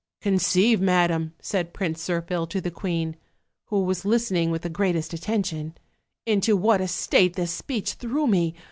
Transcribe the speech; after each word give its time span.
289 0.23 0.33
"Conceive, 0.39 0.81
madam," 0.81 1.33
said 1.39 1.73
Prince 1.75 2.01
Zirphil 2.03 2.49
to 2.49 2.59
the 2.59 2.71
queen, 2.71 3.15
who 3.65 3.83
was 3.83 4.03
listening 4.03 4.49
with 4.49 4.63
the 4.63 4.67
greatest 4.71 5.13
attention, 5.13 5.75
"into 6.25 6.57
what 6.57 6.81
a 6.81 6.87
state 6.87 7.35
this 7.35 7.51
speech 7.51 7.93
threw 7.93 8.25
me. 8.25 8.55